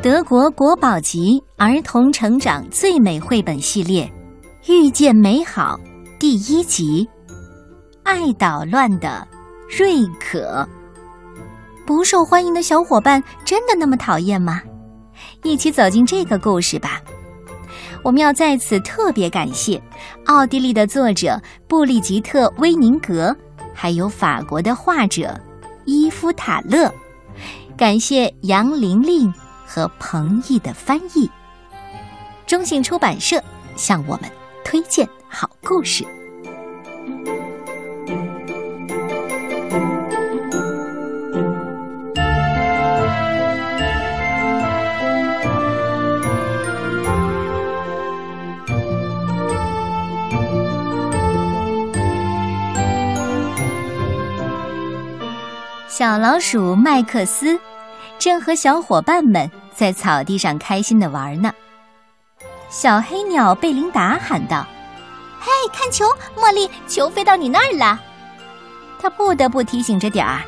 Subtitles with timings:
[0.00, 4.10] 德国国宝级儿童成长最美绘本系列
[4.72, 5.78] 《遇见美好》
[6.18, 7.06] 第一集
[8.04, 9.26] 《爱捣乱的
[9.76, 10.38] 瑞可》。
[11.84, 14.62] 不受欢迎的小伙伴真的那么讨厌吗？
[15.42, 17.02] 一起走进这个故事吧。
[18.04, 19.82] 我们要在此特别感谢
[20.26, 23.36] 奥地利的作者布利吉特·威宁格，
[23.74, 25.38] 还有法国的画者
[25.86, 26.92] 伊夫塔勒。
[27.78, 29.32] 感谢杨玲玲
[29.64, 31.30] 和彭毅的翻译。
[32.44, 33.40] 中信出版社
[33.76, 34.28] 向我们
[34.64, 36.04] 推荐好故事。
[55.98, 57.58] 小老鼠麦克斯
[58.20, 61.52] 正和小伙伴们在草地上开心的玩呢。
[62.68, 64.64] 小黑鸟贝琳达喊道
[65.42, 66.04] ：“嘿，看球，
[66.36, 68.00] 茉莉，球飞到你那儿了。”
[69.02, 70.42] 他不得不提醒着点儿，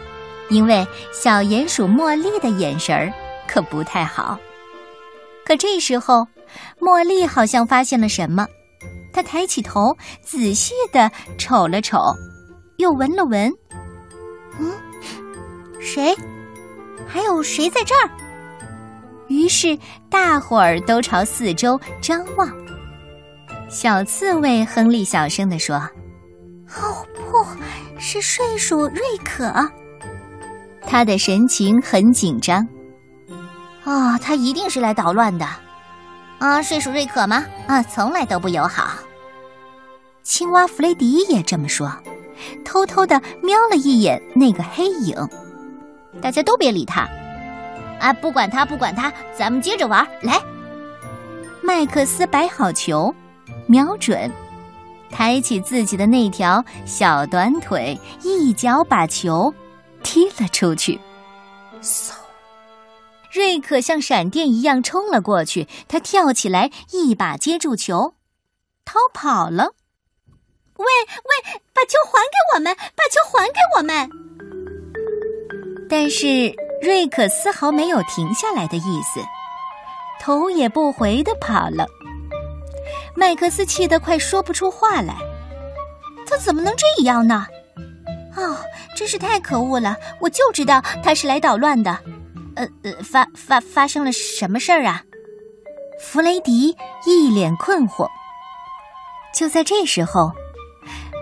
[0.50, 3.12] 因为小鼹鼠茉莉的眼神儿
[3.48, 4.38] 可不太好。
[5.44, 6.24] 可这时候，
[6.78, 8.46] 茉莉好像发现了什么，
[9.12, 11.98] 她抬起头，仔细的瞅了瞅，
[12.76, 13.52] 又闻了闻，
[14.60, 14.70] 嗯。
[15.80, 16.14] 谁？
[17.06, 18.10] 还有谁在这儿？
[19.28, 19.78] 于是
[20.08, 22.48] 大伙儿都朝四周张望。
[23.68, 25.76] 小刺猬亨利小声地说
[26.76, 27.46] ：“哦，不
[27.98, 29.52] 是睡鼠瑞可。”
[30.86, 32.66] 他的神情很紧张。
[33.84, 35.46] 哦，他一定是来捣乱的。
[36.38, 37.44] 啊，睡鼠瑞可吗？
[37.68, 38.90] 啊，从来都不友好。
[40.22, 41.90] 青蛙弗雷迪也这么说，
[42.64, 45.16] 偷偷的瞄了一眼那个黑影。
[46.20, 47.08] 大家都别理他，
[48.00, 50.06] 啊，不管他，不管他，咱们接着玩。
[50.22, 50.40] 来，
[51.62, 53.14] 麦克斯摆好球，
[53.66, 54.30] 瞄准，
[55.10, 59.52] 抬起自己的那条小短腿，一脚把球
[60.02, 61.00] 踢了出去。
[61.82, 62.12] 嗖！
[63.32, 68.14] 瑞克像闪电一样冲了过去，他跳起来，一把接住球，
[68.84, 69.74] 逃跑了。
[70.76, 72.74] 喂喂，把球还给我们！
[72.74, 74.10] 把球还给我们！
[75.90, 79.20] 但是瑞克丝毫没有停下来的意思，
[80.20, 81.84] 头也不回的跑了。
[83.16, 85.16] 麦克斯气得快说不出话来，
[86.26, 87.44] 他怎么能这样呢？
[88.36, 88.56] 哦，
[88.94, 89.96] 真是太可恶了！
[90.20, 91.98] 我就知道他是来捣乱的。
[92.54, 95.02] 呃呃，发发发生了什么事儿啊？
[96.00, 98.06] 弗雷迪一脸困惑。
[99.34, 100.30] 就在这时候，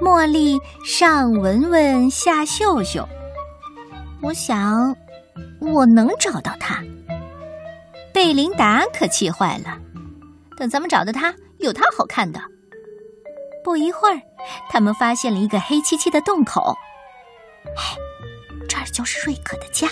[0.02, 3.08] 茉莉上闻闻，下嗅嗅。
[4.20, 4.96] 我想，
[5.60, 6.82] 我能找到他。
[8.12, 9.78] 贝琳达可气坏了。
[10.56, 12.40] 等咱们找到他，有他好看的。
[13.62, 14.20] 不一会儿，
[14.68, 16.74] 他们发现了一个黑漆漆的洞口。
[17.76, 17.96] 嘿，
[18.68, 19.88] 这儿就是瑞可的家。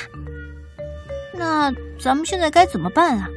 [1.33, 1.71] 那
[2.01, 3.29] 咱们现在该怎么办啊？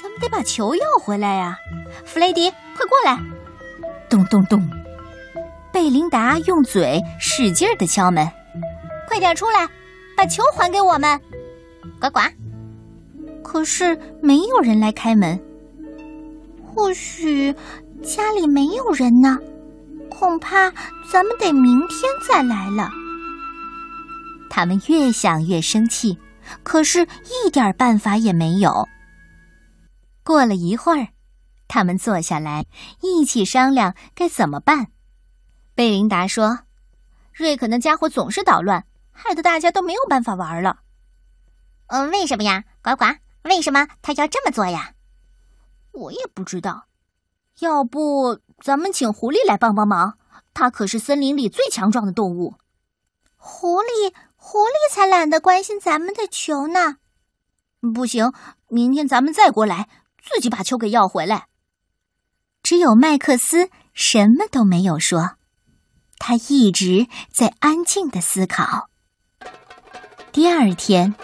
[0.00, 1.58] 咱们得把球要回来呀！
[2.04, 3.18] 弗雷迪，快过来！
[4.08, 4.62] 咚咚咚，
[5.72, 8.26] 贝琳达用嘴使劲的敲门。
[9.08, 9.68] 快点出来，
[10.16, 11.20] 把球还给我们！
[12.00, 12.20] 呱呱。
[13.42, 15.40] 可是没有人来开门。
[16.62, 17.54] 或许
[18.02, 19.38] 家里没有人呢，
[20.10, 20.70] 恐怕
[21.10, 22.90] 咱们得明天再来了。
[24.50, 26.18] 他们越想越生气，
[26.62, 28.86] 可是一点办法也没有。
[30.22, 31.08] 过了一会儿，
[31.68, 32.66] 他们坐下来
[33.00, 34.88] 一起商量该怎么办。
[35.74, 36.58] 贝琳达说
[37.32, 38.84] ：“瑞克那家伙总是捣乱。”
[39.16, 40.80] 害得大家都没有办法玩了。
[41.88, 43.04] 嗯，为什么呀，呱呱？
[43.42, 44.92] 为什么他要这么做呀？
[45.92, 46.86] 我也不知道。
[47.60, 50.18] 要不咱们请狐狸来帮帮忙？
[50.52, 52.54] 它可是森林里最强壮的动物。
[53.36, 56.96] 狐狸，狐狸才懒得关心咱们的球呢。
[57.94, 58.32] 不行，
[58.68, 59.88] 明天咱们再过来，
[60.22, 61.46] 自己把球给要回来。
[62.62, 65.36] 只有麦克斯什么都没有说，
[66.18, 68.90] 他一直在安静的思考。
[70.36, 71.14] 第二天，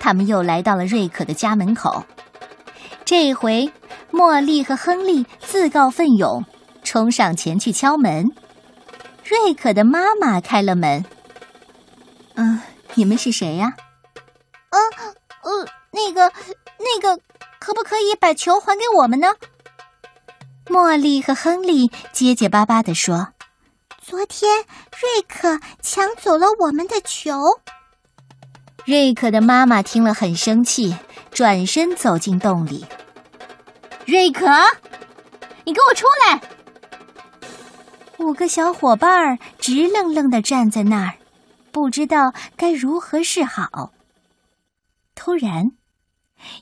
[0.00, 2.02] 他们又来到了瑞可的家门口。
[3.04, 3.72] 这回，
[4.10, 6.44] 茉莉和亨利自告奋勇，
[6.82, 8.28] 冲上前去敲门。
[9.24, 11.04] 瑞可的妈妈开了门。
[12.34, 12.60] “嗯，
[12.94, 13.72] 你们是谁呀
[14.70, 14.80] ？”“嗯，
[15.42, 16.32] 呃，那个，
[16.78, 17.16] 那个，
[17.60, 19.28] 可不可以把球还给我们呢？”
[20.66, 23.28] 茉莉和亨利结结巴巴地说
[24.02, 24.56] ：“昨天
[24.90, 27.30] 瑞克抢走了我们的球。”
[28.84, 30.94] 瑞克的妈妈听了很生气，
[31.30, 32.84] 转身走进洞里。
[34.04, 34.46] 瑞克，
[35.64, 36.42] 你给我出来！
[38.18, 41.14] 五个小伙伴儿直愣愣的站在那儿，
[41.72, 43.94] 不知道该如何是好。
[45.14, 45.72] 突然，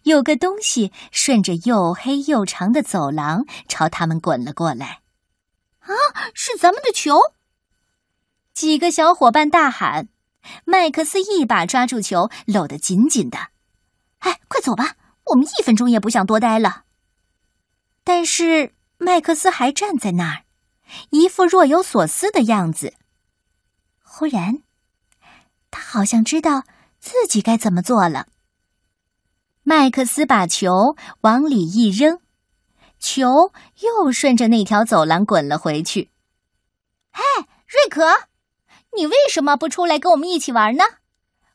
[0.05, 5.01] 有个东西顺着又黑又长的走廊朝他们滚了过来。
[5.81, 5.91] 啊，
[6.35, 7.19] 是咱们的球！
[8.55, 10.07] 几个小伙伴大喊。
[10.65, 13.39] 麦克斯一把抓住球，搂得紧紧的。
[14.19, 14.97] 哎，快走吧，
[15.27, 16.85] 我们一分钟也不想多待了。
[18.05, 20.45] 但是麦克斯还站在那儿，
[21.11, 22.95] 一副若有所思的样子。
[24.03, 24.63] 忽然，
[25.71, 26.65] 他好像知道
[26.99, 28.29] 自己该怎么做了。
[29.63, 32.21] 麦克斯把球往里一扔，
[32.99, 36.11] 球又顺着那条走廊滚了回去。
[37.13, 37.23] 哎，
[37.67, 38.29] 瑞克！
[38.97, 40.85] 你为什么不出来跟我们一起玩呢？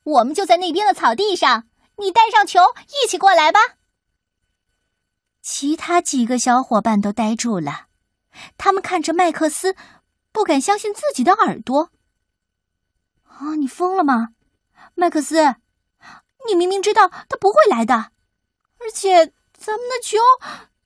[0.03, 1.67] 我们就在那边的草地上，
[1.97, 2.61] 你带上球
[3.03, 3.59] 一起过来吧。
[5.41, 7.87] 其他几个小伙伴都呆住了，
[8.57, 9.75] 他们看着麦克斯，
[10.31, 11.91] 不敢相信自己的耳朵。
[13.23, 14.29] 啊，你疯了吗，
[14.95, 15.55] 麦克斯？
[16.47, 18.11] 你明明知道他不会来的，
[18.79, 20.17] 而且咱们的球，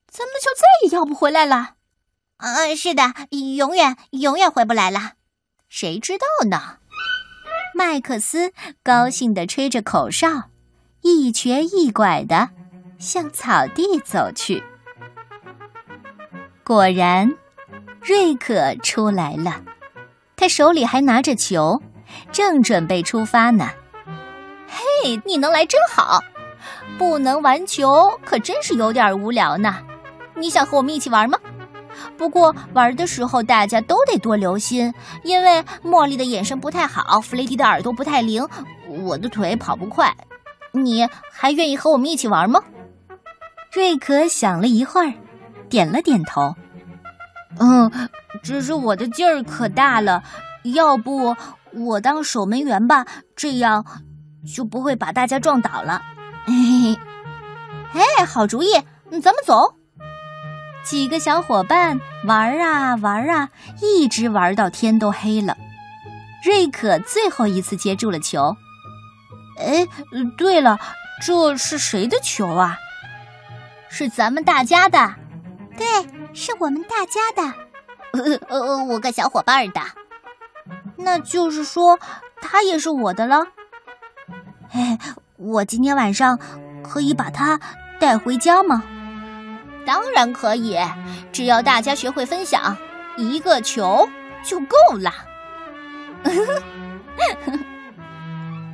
[0.07, 1.75] 咱们的球再也要不回来了。
[2.37, 3.13] 嗯，是的，
[3.55, 5.13] 永远永远回不来了。
[5.73, 6.79] 谁知道呢？
[7.73, 8.51] 麦克斯
[8.83, 10.27] 高兴地吹着口哨，
[10.99, 12.49] 一瘸一拐地
[12.99, 14.61] 向草地走去。
[16.65, 17.33] 果然，
[18.01, 19.63] 瑞克出来了，
[20.35, 21.81] 他手里还拿着球，
[22.33, 23.69] 正准备出发呢。
[24.67, 26.21] 嘿，你能来真好！
[26.97, 29.77] 不能玩球可真是有点无聊呢。
[30.35, 31.39] 你想和我们一起玩吗？
[32.17, 34.93] 不过玩的时候，大家都得多留心，
[35.23, 38.47] 因为茉莉的眼神不太好，弗雷迪的耳朵不太灵，
[38.87, 40.15] 我的腿跑不快。
[40.71, 42.63] 你还愿意和我们一起玩吗？
[43.73, 45.13] 瑞克想了一会儿，
[45.69, 46.55] 点了点头。
[47.59, 47.91] 嗯，
[48.41, 50.23] 只是我的劲儿可大了，
[50.63, 51.35] 要不
[51.73, 53.05] 我当守门员吧，
[53.35, 53.85] 这样
[54.55, 56.01] 就不会把大家撞倒了。
[56.47, 56.53] 嘿
[57.93, 58.71] 嘿，哎，好主意，
[59.21, 59.80] 咱们走。
[60.83, 63.49] 几个小伙伴玩啊玩啊，
[63.81, 65.55] 一直玩到天都黑了。
[66.43, 68.57] 瑞可最后一次接住了球。
[69.59, 69.85] 哎，
[70.37, 70.79] 对了，
[71.23, 72.77] 这是谁的球啊？
[73.89, 75.13] 是咱们大家的。
[75.77, 75.85] 对，
[76.33, 77.53] 是我们大家的。
[78.13, 79.81] 呃呃，五个小伙伴的。
[80.97, 81.99] 那就是说，
[82.41, 83.45] 他也是我的了。
[84.71, 84.97] 哎，
[85.37, 86.39] 我今天晚上
[86.83, 87.59] 可以把它
[87.99, 88.83] 带回家吗？
[89.85, 90.77] 当然可以，
[91.31, 92.75] 只要大家学会分享，
[93.17, 94.07] 一个球
[94.43, 95.11] 就够了。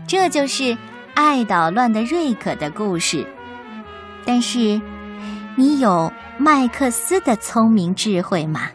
[0.08, 0.78] 这就是
[1.16, 3.26] 爱捣乱的瑞克的故事。
[4.26, 4.82] 但是，
[5.56, 8.70] 你有麦克斯的聪明智慧吗？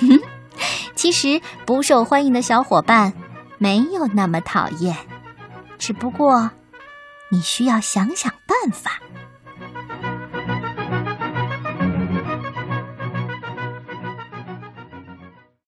[0.00, 0.18] 哼
[0.94, 3.12] 其实，不受欢迎的小伙伴
[3.58, 4.96] 没有那么讨厌，
[5.78, 6.50] 只不过
[7.30, 9.00] 你需要想想办法。